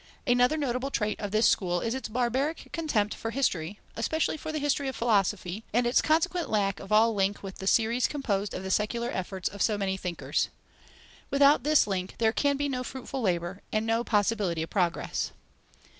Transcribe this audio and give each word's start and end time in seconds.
Another 0.25 0.57
notable 0.57 0.89
trait 0.89 1.19
of 1.19 1.29
this 1.29 1.47
school 1.47 1.79
is 1.79 1.93
its 1.93 2.09
barbaric 2.09 2.69
contempt 2.73 3.13
for 3.13 3.29
history, 3.29 3.77
especially 3.95 4.35
for 4.35 4.51
the 4.51 4.57
history 4.57 4.87
of 4.87 4.95
philosophy, 4.95 5.63
and 5.73 5.85
its 5.85 6.01
consequent 6.01 6.49
lack 6.49 6.79
of 6.79 6.91
all 6.91 7.13
link 7.13 7.43
with 7.43 7.59
the 7.59 7.67
series 7.67 8.07
composed 8.07 8.55
of 8.55 8.63
the 8.63 8.71
secular 8.71 9.11
efforts 9.11 9.47
of 9.47 9.61
so 9.61 9.77
many 9.77 9.97
thinkers. 9.97 10.49
Without 11.29 11.63
this 11.63 11.85
link, 11.85 12.15
there 12.17 12.33
can 12.33 12.57
be 12.57 12.67
no 12.67 12.83
fruitful 12.83 13.21
labour 13.21 13.61
and 13.71 13.85
no 13.85 14.03
possibility 14.03 14.63
of 14.63 14.71
progress. 14.71 15.33